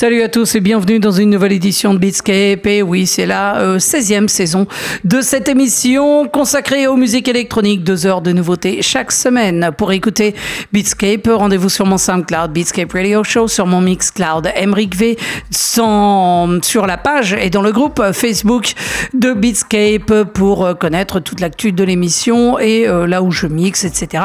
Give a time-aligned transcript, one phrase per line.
[0.00, 2.64] Salut à tous et bienvenue dans une nouvelle édition de Beatscape.
[2.68, 4.68] Et oui, c'est la 16e euh, saison
[5.02, 7.82] de cette émission consacrée aux musiques électroniques.
[7.82, 9.72] Deux heures de nouveautés chaque semaine.
[9.76, 10.36] Pour écouter
[10.72, 15.16] Beatscape, rendez-vous sur mon SoundCloud Beatscape Radio Show, sur mon Mixcloud Emric V,
[15.50, 18.74] sur la page et dans le groupe Facebook
[19.14, 23.82] de Beatscape pour euh, connaître toute l'actu de l'émission et euh, là où je mixe,
[23.82, 24.22] etc.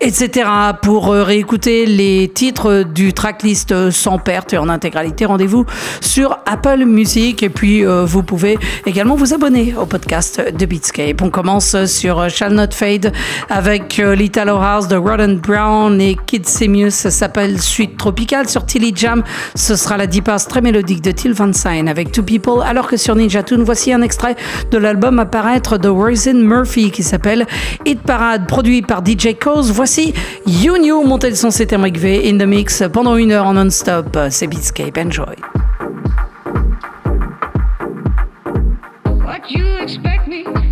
[0.00, 0.48] etc.
[0.80, 5.64] Pour réécouter les titres du tracklist sans perte et en intégralité rendez-vous
[6.00, 7.42] sur Apple Music.
[7.42, 11.22] Et puis, euh, vous pouvez également vous abonner au podcast de Beatscape.
[11.22, 13.12] On commence sur Shall Not Fade
[13.48, 16.94] avec euh, l'Italo de Rodden Brown et Kid Simius.
[16.94, 18.48] Ça s'appelle Suite Tropicale.
[18.48, 19.22] Sur Tilly Jam,
[19.54, 22.62] ce sera la deep house très mélodique de Till Van Syne avec Two People.
[22.64, 24.36] Alors que sur Ninja Tune, voici un extrait
[24.70, 27.46] de l'album à paraître de Roisin Murphy qui s'appelle
[27.86, 29.70] Hit Parade, produit par DJ Cause.
[29.72, 30.12] Voici
[30.46, 34.18] You New, montez le son, c'était in the mix pendant une heure en non-stop.
[34.30, 34.97] C'est Beatscape.
[34.98, 35.36] Enjoy.
[39.04, 40.67] What you expect me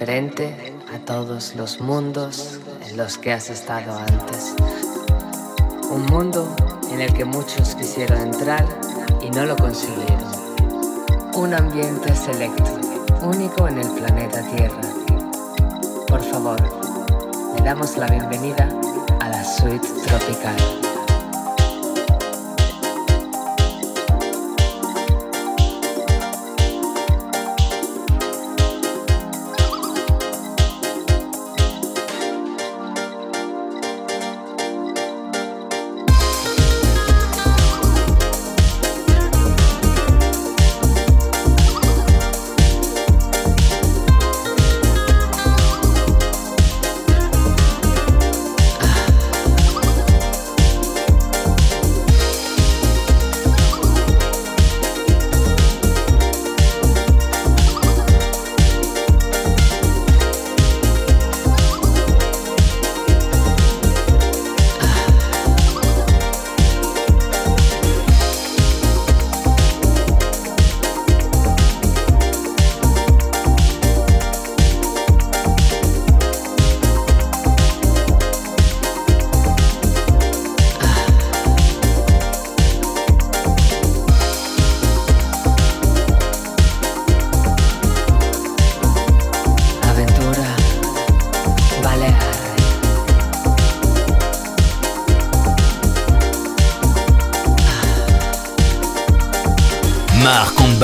[0.00, 4.54] diferente a todos los mundos en los que has estado antes.
[5.90, 6.56] Un mundo
[6.90, 8.64] en el que muchos quisieron entrar
[9.20, 10.24] y no lo consiguieron.
[11.34, 12.80] Un ambiente selecto,
[13.20, 14.80] único en el planeta Tierra.
[16.08, 16.58] Por favor,
[17.54, 18.70] le damos la bienvenida
[19.20, 20.89] a la suite tropical.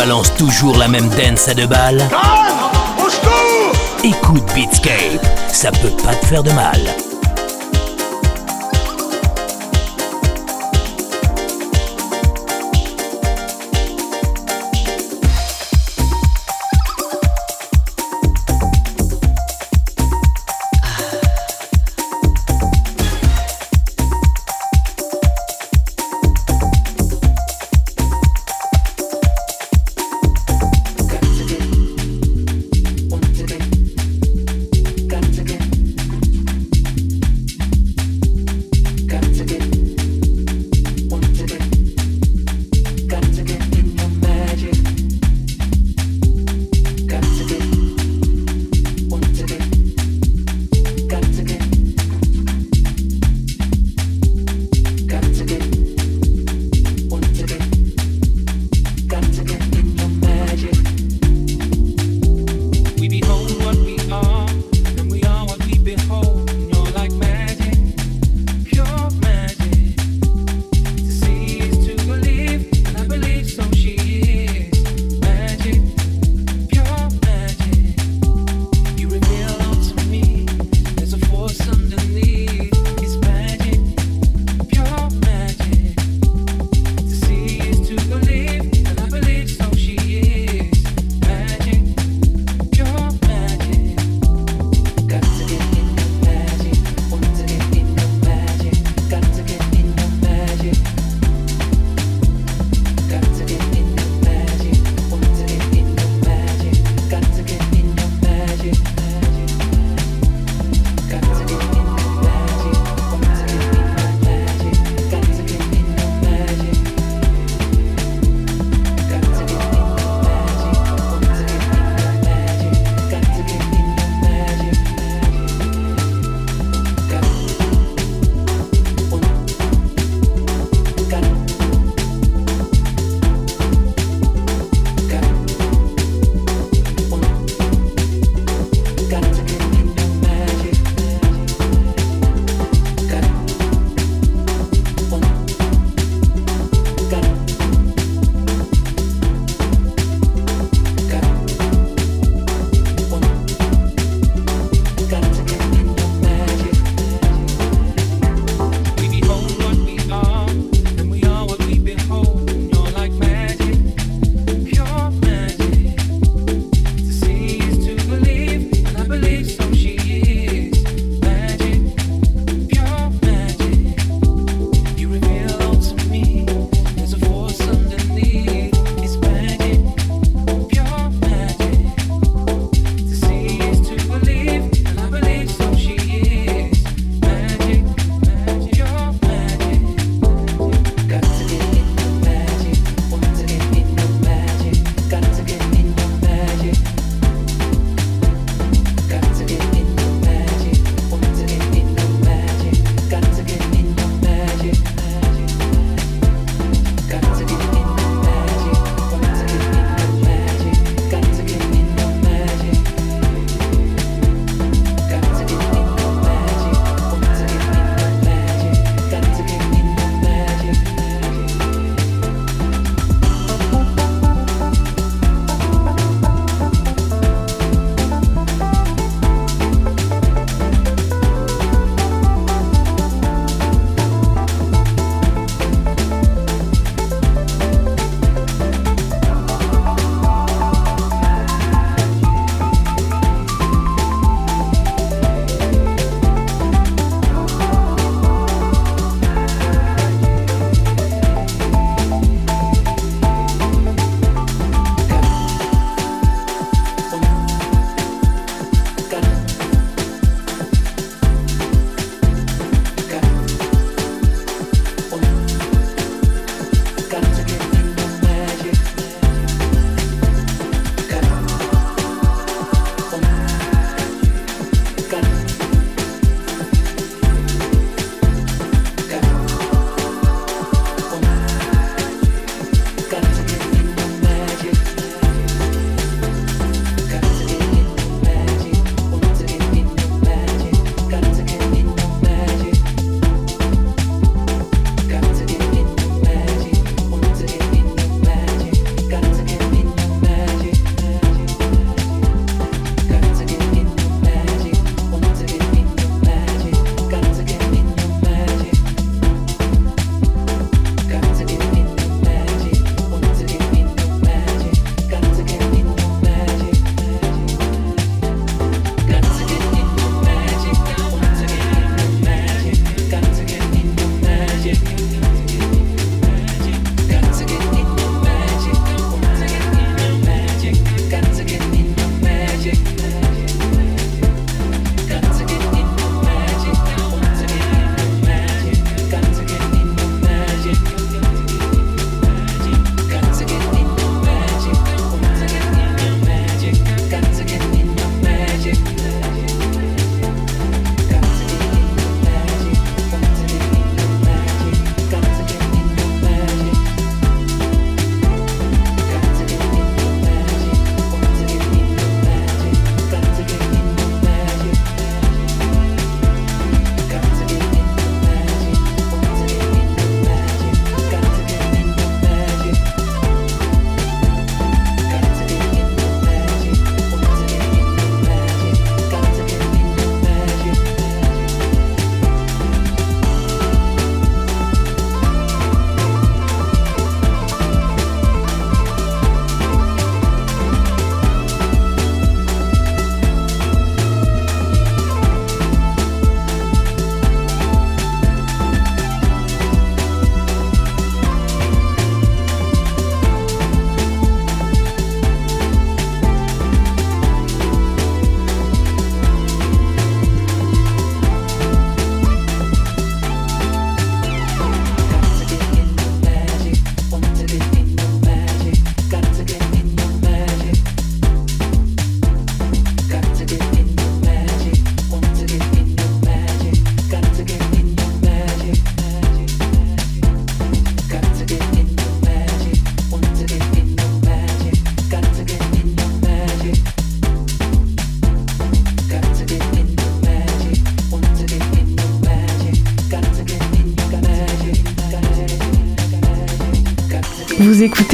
[0.06, 2.00] Balance toujours la même dance à deux balles.
[4.04, 7.05] Écoute Beatscape, ça peut pas te faire de mal.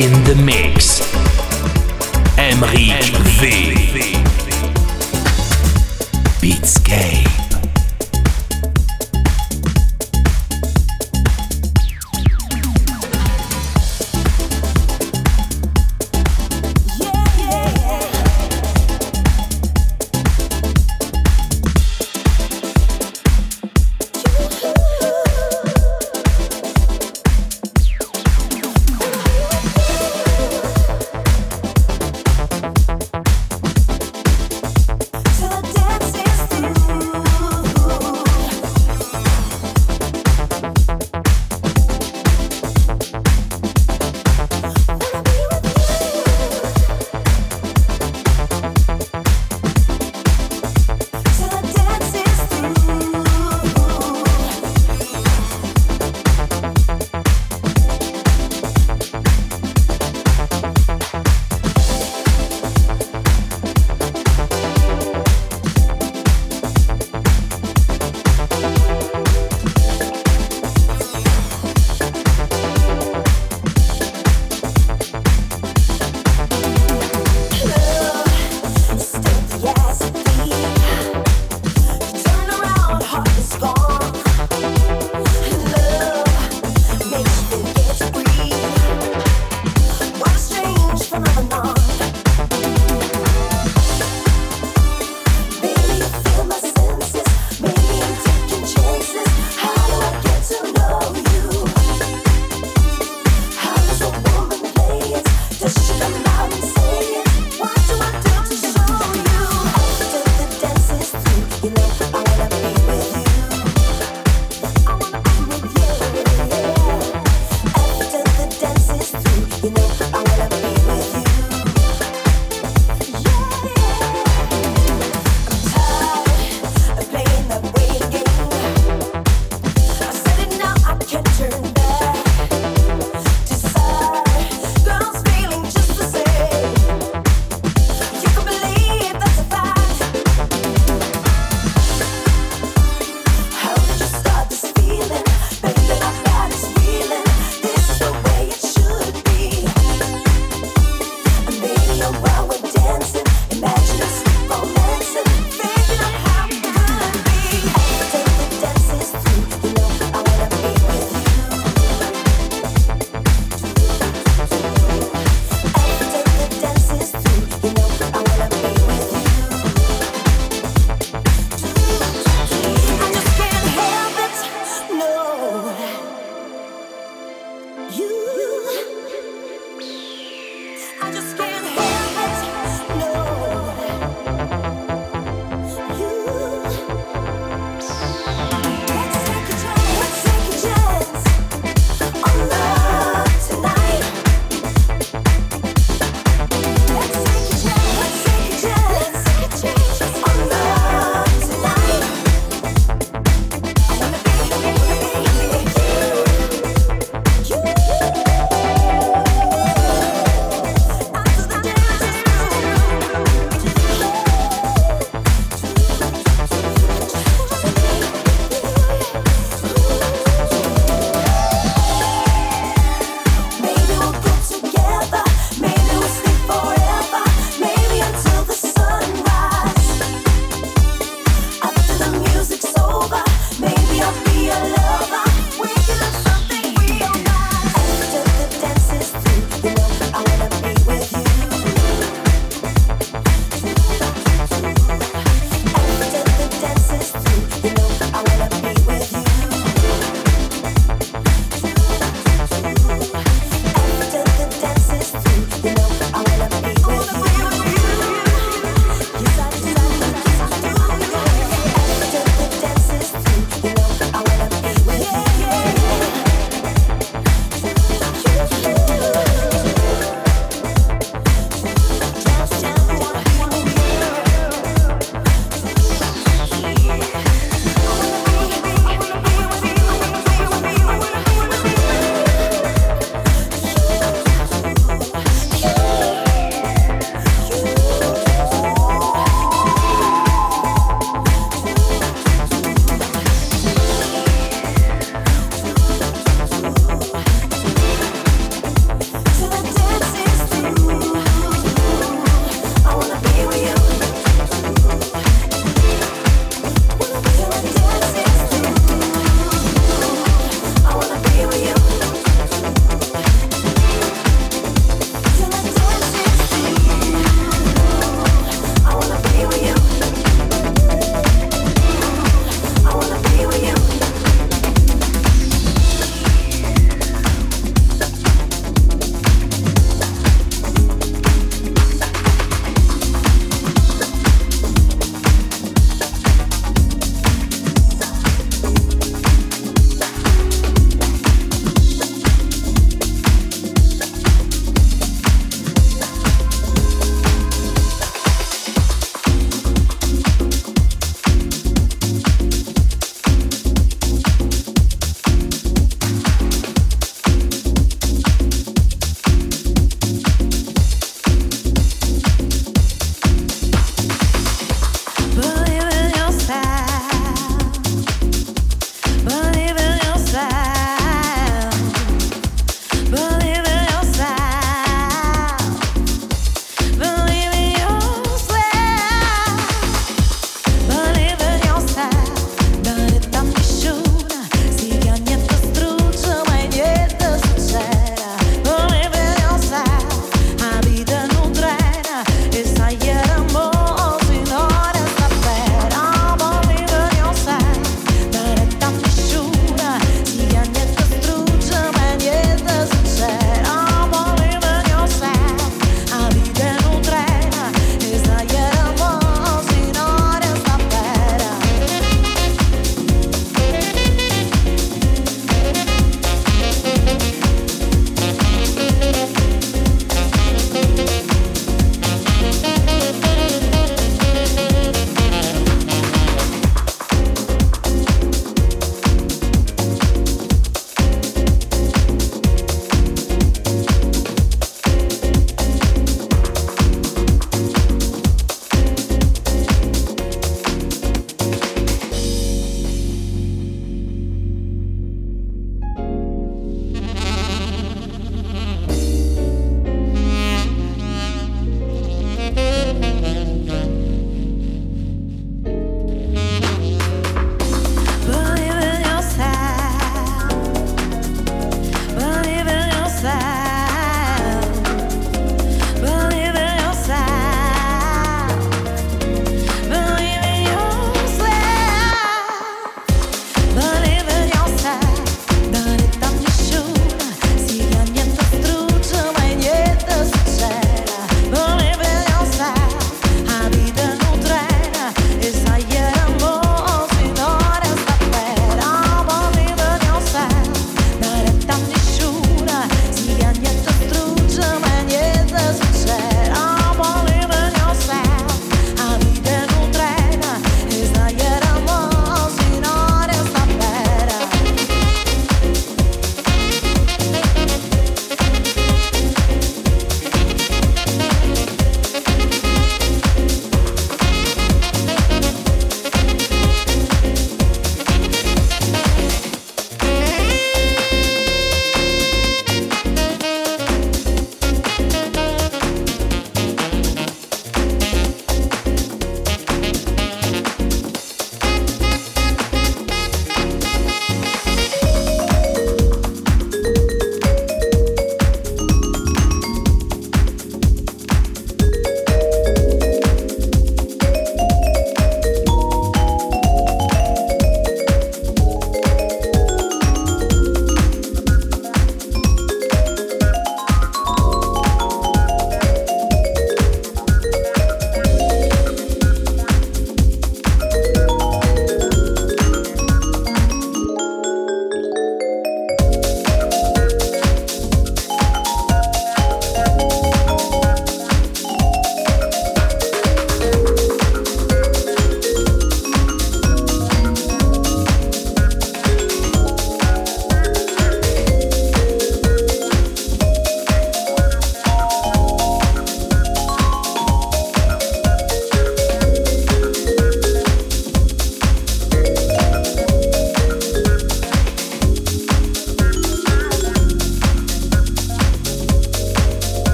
[0.00, 0.87] In the mix.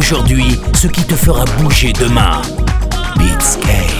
[0.00, 2.40] aujourd'hui ce qui te fera bouger demain.
[3.18, 3.99] Beatscape.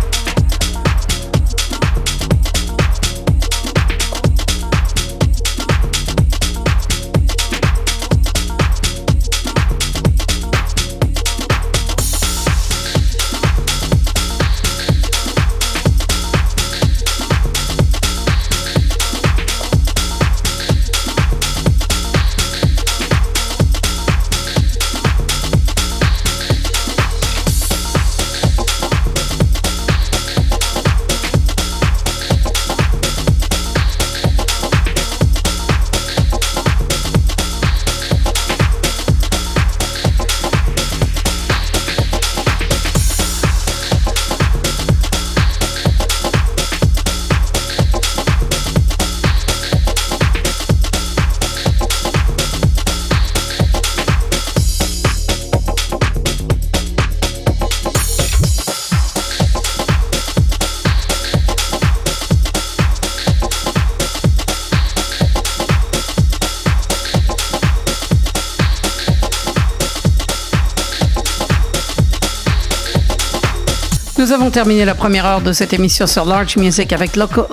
[74.21, 77.45] Nous avons terminé la première heure de cette émission sur Large Music avec Local,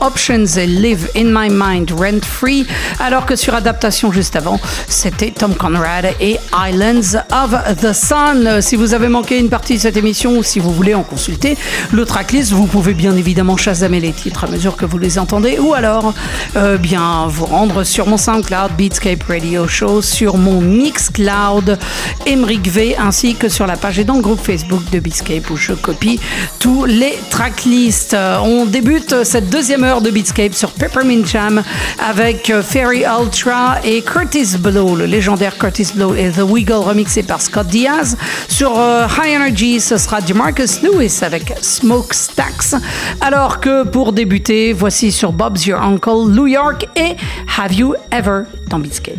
[0.00, 2.64] Options et Live in My Mind Rent Free,
[3.00, 8.62] alors que sur Adaptation juste avant, c'était Tom Conrad et Islands of the Sun.
[8.62, 11.58] Si vous avez manqué une partie de cette émission ou si vous voulez en consulter
[11.90, 15.58] le tracklist, vous pouvez bien évidemment chasamer les titres à mesure que vous les entendez
[15.58, 16.14] ou alors
[16.54, 21.80] euh, bien vous rendre sur mon SoundCloud Beatscape Radio Show, sur mon Mixcloud
[22.28, 25.56] Emric V ainsi que sur la page et dans le groupe Facebook de Beatscape où
[25.56, 26.11] je copie
[26.58, 28.16] tous les tracklists.
[28.42, 31.62] On débute cette deuxième heure de Beatscape sur Peppermint Jam
[31.98, 37.40] avec Ferry Ultra et Curtis Blow, le légendaire Curtis Blow et The Wiggle remixé par
[37.40, 38.16] Scott Diaz.
[38.48, 42.80] Sur euh, High Energy, ce sera Marcus Lewis avec Smokestacks.
[43.20, 47.16] Alors que pour débuter, voici sur Bob's Your Uncle, New York et
[47.58, 49.18] Have You Ever dans Beatscape.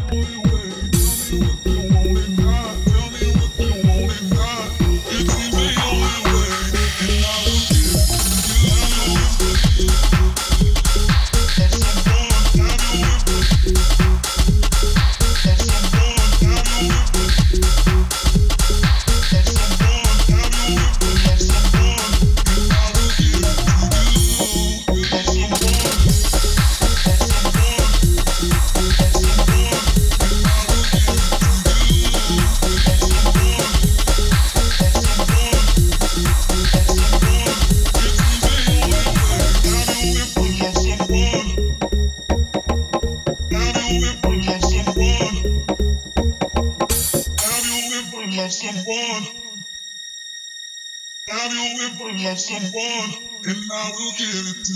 [52.55, 54.73] And I will give it to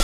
[0.00, 0.03] you.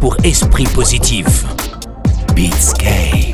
[0.00, 1.44] Pour esprit positif.
[2.34, 3.33] Beatscape.